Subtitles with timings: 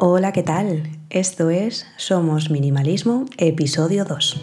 [0.00, 0.84] Hola, ¿qué tal?
[1.10, 4.40] Esto es Somos Minimalismo, episodio 2.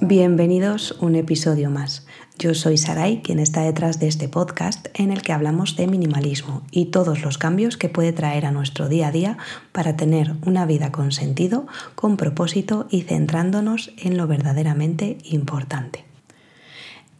[0.00, 2.06] Bienvenidos un episodio más.
[2.38, 6.62] Yo soy Sarai, quien está detrás de este podcast en el que hablamos de minimalismo
[6.70, 9.38] y todos los cambios que puede traer a nuestro día a día
[9.72, 11.66] para tener una vida con sentido,
[11.96, 16.13] con propósito y centrándonos en lo verdaderamente importante.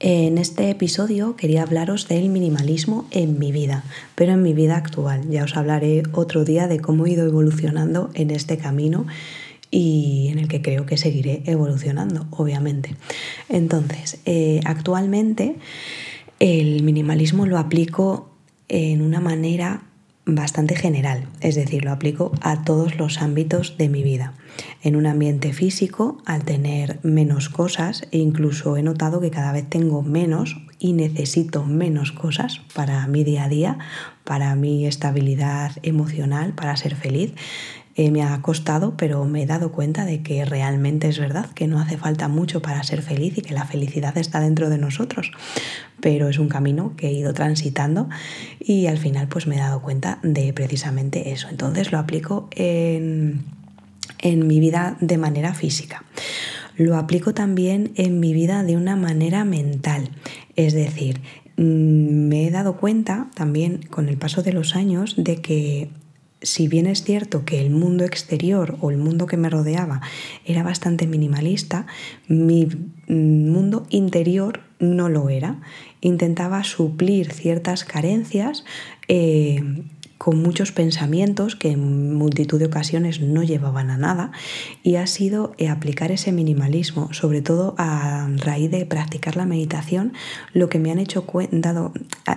[0.01, 3.85] En este episodio quería hablaros del minimalismo en mi vida,
[4.15, 5.31] pero en mi vida actual.
[5.31, 9.07] Ya os hablaré otro día de cómo he ido evolucionando en este camino
[9.71, 12.97] y en el que creo que seguiré evolucionando, obviamente.
[13.49, 15.57] Entonces, eh, actualmente
[16.39, 18.29] el minimalismo lo aplico
[18.69, 19.85] en una manera
[20.27, 24.33] bastante general, es decir, lo aplico a todos los ámbitos de mi vida.
[24.83, 29.69] En un ambiente físico, al tener menos cosas, e incluso he notado que cada vez
[29.69, 33.79] tengo menos y necesito menos cosas para mi día a día,
[34.25, 37.33] para mi estabilidad emocional, para ser feliz.
[37.97, 41.69] Eh, me ha costado, pero me he dado cuenta de que realmente es verdad, que
[41.69, 45.31] no hace falta mucho para ser feliz y que la felicidad está dentro de nosotros.
[46.01, 48.09] Pero es un camino que he ido transitando
[48.59, 51.49] y al final pues me he dado cuenta de precisamente eso.
[51.49, 53.45] Entonces lo aplico en,
[54.19, 56.05] en mi vida de manera física.
[56.77, 60.11] Lo aplico también en mi vida de una manera mental.
[60.57, 61.21] Es decir,
[61.57, 65.91] mm, me he dado cuenta también con el paso de los años de que
[66.45, 70.03] si bien es cierto que el mundo exterior o el mundo que me rodeaba
[70.45, 71.87] era bastante minimalista,
[72.29, 72.69] mi
[73.09, 75.61] mundo interior no lo era.
[76.01, 78.65] Intentaba suplir ciertas carencias
[79.09, 79.63] eh,
[80.19, 84.33] con muchos pensamientos que en multitud de ocasiones no llevaban a nada
[84.83, 90.13] y ha sido eh, aplicar ese minimalismo, sobre todo a raíz de practicar la meditación,
[90.53, 91.93] lo que me han hecho, dado,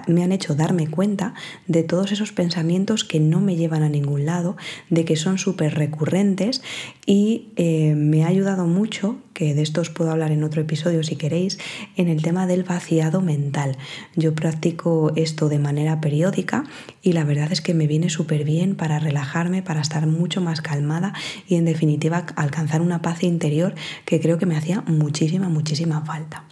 [0.08, 1.34] me han hecho darme cuenta
[1.68, 4.58] de todos esos pensamientos que no me llevan a ningún lado,
[4.90, 6.62] de que son súper recurrentes
[7.06, 11.04] y eh, me ha ayudado mucho, que de esto os puedo hablar en otro episodio
[11.04, 11.60] si queréis,
[11.96, 13.78] en el tema del vaciado mental.
[14.16, 16.64] Yo practico esto de manera periódica
[17.04, 20.62] y la verdad es que me viene súper bien para relajarme, para estar mucho más
[20.62, 21.14] calmada
[21.48, 23.76] y en definitiva alcanzar una paz interior
[24.06, 26.44] que creo que me hacía muchísima, muchísima falta.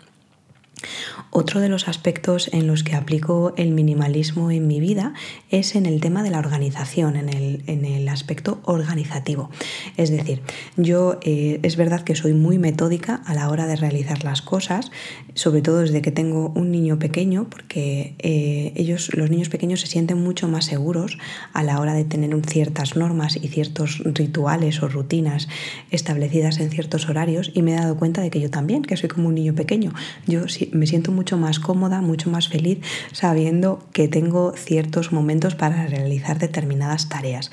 [1.32, 5.14] Otro de los aspectos en los que aplico el minimalismo en mi vida
[5.50, 9.50] es en el tema de la organización, en el, aspecto organizativo.
[9.98, 10.42] Es decir,
[10.78, 14.92] yo eh, es verdad que soy muy metódica a la hora de realizar las cosas,
[15.34, 19.88] sobre todo desde que tengo un niño pequeño, porque eh, ellos, los niños pequeños, se
[19.88, 21.18] sienten mucho más seguros
[21.52, 25.48] a la hora de tener ciertas normas y ciertos rituales o rutinas
[25.92, 29.10] establecidas en ciertos horarios y me he dado cuenta de que yo también, que soy
[29.10, 29.94] como un niño pequeño.
[30.28, 32.80] Yo me siento mucho más cómoda, mucho más feliz
[33.12, 37.52] sabiendo que tengo ciertos momentos para realizar determinadas tareas.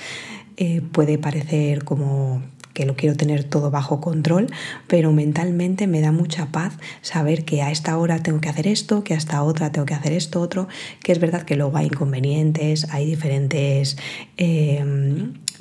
[0.56, 2.42] Eh, puede parecer como
[2.74, 4.48] que lo quiero tener todo bajo control,
[4.86, 9.04] pero mentalmente me da mucha paz saber que a esta hora tengo que hacer esto,
[9.04, 10.68] que a esta otra tengo que hacer esto, otro,
[11.02, 13.98] que es verdad que luego hay inconvenientes, hay diferentes
[14.38, 14.84] eh,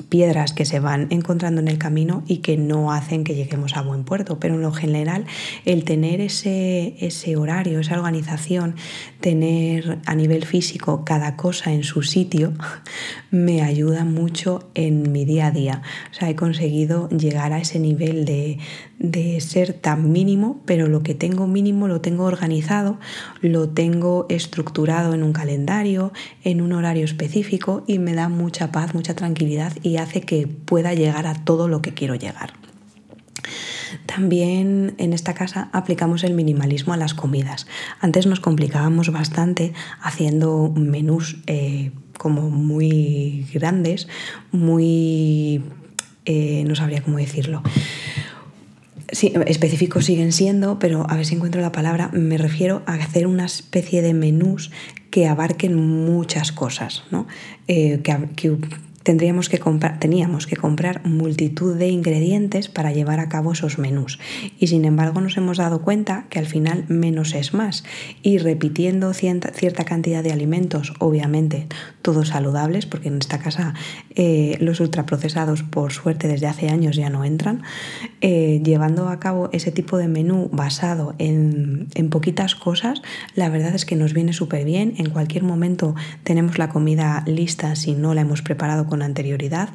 [0.01, 3.81] piedras que se van encontrando en el camino y que no hacen que lleguemos a
[3.81, 4.39] buen puerto.
[4.39, 5.25] Pero en lo general,
[5.65, 8.75] el tener ese, ese horario, esa organización,
[9.19, 12.53] tener a nivel físico cada cosa en su sitio,
[13.31, 15.81] me ayuda mucho en mi día a día.
[16.11, 18.59] O sea, he conseguido llegar a ese nivel de,
[19.01, 22.99] de ser tan mínimo, pero lo que tengo mínimo lo tengo organizado,
[23.41, 26.13] lo tengo estructurado en un calendario,
[26.43, 30.93] en un horario específico y me da mucha paz, mucha tranquilidad y hace que pueda
[30.93, 32.53] llegar a todo lo que quiero llegar.
[34.05, 37.67] También en esta casa aplicamos el minimalismo a las comidas.
[37.99, 44.07] Antes nos complicábamos bastante haciendo menús eh, como muy grandes,
[44.51, 45.63] muy...
[46.25, 47.63] Eh, no sabría cómo decirlo
[49.11, 53.27] Sí, específicos siguen siendo, pero a ver si encuentro la palabra, me refiero a hacer
[53.27, 54.71] una especie de menús
[55.09, 57.27] que abarquen muchas cosas, ¿no?
[57.67, 58.57] Eh, que
[59.03, 64.19] tendríamos que comprar, teníamos que comprar multitud de ingredientes para llevar a cabo esos menús.
[64.59, 67.83] Y sin embargo nos hemos dado cuenta que al final menos es más.
[68.21, 69.51] Y repitiendo cierta,
[69.85, 71.67] cantidad de alimentos, obviamente
[72.01, 73.73] todos saludables, porque en esta casa
[74.15, 77.63] eh, los ultraprocesados por suerte desde hace años ya no entran,
[78.21, 83.01] eh, llevando a cabo ese tipo de menú basado en, en poquitas cosas,
[83.35, 84.93] la verdad es que nos viene súper bien.
[84.97, 89.69] En cualquier momento tenemos la comida lista si no la hemos preparado con anterioridad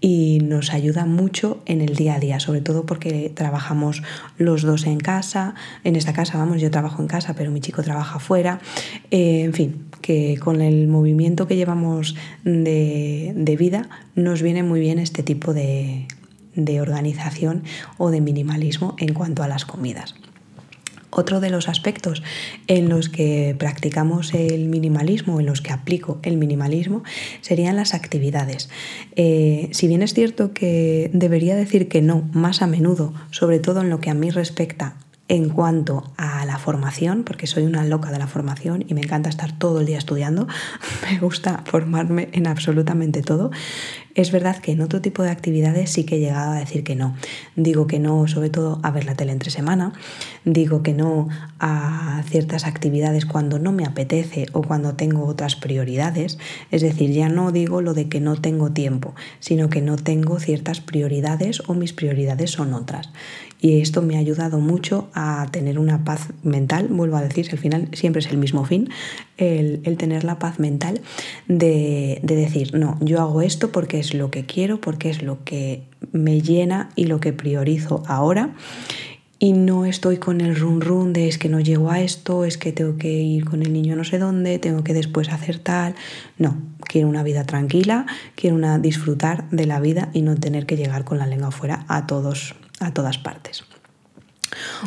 [0.00, 4.02] y nos ayuda mucho en el día a día, sobre todo porque trabajamos
[4.38, 5.54] los dos en casa,
[5.84, 8.58] en esta casa, vamos, yo trabajo en casa, pero mi chico trabaja fuera,
[9.12, 14.80] eh, en fin, que con el movimiento que llevamos de, de vida nos viene muy
[14.80, 16.08] bien este tipo de,
[16.56, 17.62] de organización
[17.98, 20.16] o de minimalismo en cuanto a las comidas.
[21.10, 22.22] Otro de los aspectos
[22.66, 27.02] en los que practicamos el minimalismo, en los que aplico el minimalismo,
[27.40, 28.68] serían las actividades.
[29.14, 33.80] Eh, si bien es cierto que debería decir que no más a menudo, sobre todo
[33.80, 34.96] en lo que a mí respecta
[35.28, 39.28] en cuanto a la formación, porque soy una loca de la formación y me encanta
[39.28, 40.46] estar todo el día estudiando,
[41.10, 43.50] me gusta formarme en absolutamente todo,
[44.14, 46.96] es verdad que en otro tipo de actividades sí que he llegado a decir que
[46.96, 47.14] no.
[47.54, 49.92] Digo que no sobre todo a ver la tele entre semana,
[50.44, 56.38] digo que no a ciertas actividades cuando no me apetece o cuando tengo otras prioridades,
[56.70, 60.38] es decir, ya no digo lo de que no tengo tiempo, sino que no tengo
[60.38, 63.10] ciertas prioridades o mis prioridades son otras
[63.60, 67.58] y esto me ha ayudado mucho a tener una paz mental, vuelvo a decir, al
[67.58, 68.90] final siempre es el mismo fin,
[69.38, 71.00] el, tener la paz mental
[71.48, 75.42] de, de, decir, no, yo hago esto porque es lo que quiero, porque es lo
[75.44, 75.82] que
[76.12, 78.54] me llena y lo que priorizo ahora.
[79.38, 82.56] Y no estoy con el run run de es que no llego a esto, es
[82.56, 85.94] que tengo que ir con el niño no sé dónde, tengo que después hacer tal.
[86.38, 90.78] No, quiero una vida tranquila, quiero una disfrutar de la vida y no tener que
[90.78, 93.64] llegar con la lengua afuera a todos a todas partes.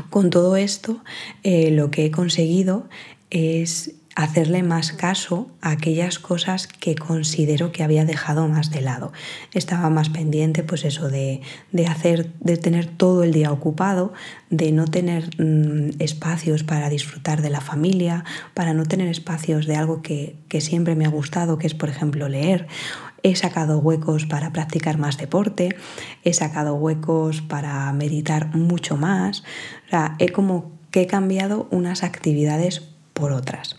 [0.10, 1.04] Con todo esto,
[1.44, 2.88] eh, lo que he conseguido
[3.30, 9.14] es hacerle más caso a aquellas cosas que considero que había dejado más de lado.
[9.54, 11.42] Estaba más pendiente, pues eso, de,
[11.88, 14.12] hacer, de tener todo el día ocupado,
[14.50, 19.78] de no tener mm, espacios para disfrutar de la familia, para no tener espacios de
[19.78, 22.68] algo que, que siempre me ha gustado, que es, por ejemplo, leer
[23.24, 25.76] he sacado huecos para practicar más deporte,
[26.24, 29.44] he sacado huecos para meditar mucho más,
[29.88, 32.82] o sea, he como que he cambiado unas actividades
[33.14, 33.76] por otras.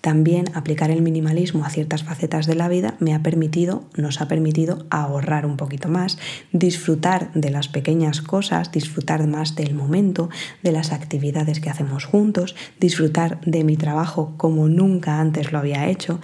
[0.00, 4.28] También aplicar el minimalismo a ciertas facetas de la vida me ha permitido, nos ha
[4.28, 6.18] permitido ahorrar un poquito más,
[6.52, 10.28] disfrutar de las pequeñas cosas, disfrutar más del momento,
[10.62, 15.88] de las actividades que hacemos juntos, disfrutar de mi trabajo como nunca antes lo había
[15.88, 16.20] hecho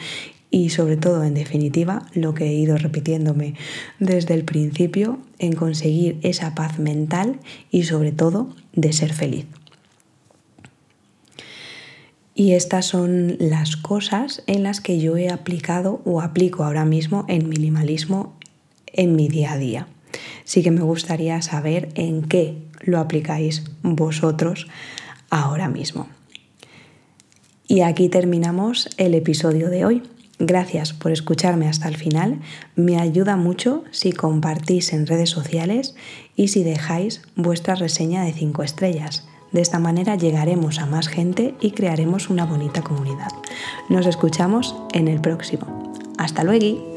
[0.50, 3.55] y sobre todo, en definitiva, lo que he ido repitiéndome
[3.99, 7.38] desde el principio en conseguir esa paz mental
[7.70, 9.47] y sobre todo de ser feliz.
[12.35, 17.25] Y estas son las cosas en las que yo he aplicado o aplico ahora mismo
[17.29, 18.35] en minimalismo
[18.87, 19.88] en mi día a día.
[20.44, 24.69] Sí que me gustaría saber en qué lo aplicáis vosotros
[25.29, 26.08] ahora mismo.
[27.69, 30.02] Y aquí terminamos el episodio de hoy.
[30.42, 32.40] Gracias por escucharme hasta el final.
[32.75, 35.94] Me ayuda mucho si compartís en redes sociales
[36.34, 39.28] y si dejáis vuestra reseña de 5 estrellas.
[39.52, 43.32] De esta manera llegaremos a más gente y crearemos una bonita comunidad.
[43.90, 45.92] Nos escuchamos en el próximo.
[46.16, 46.89] Hasta luego.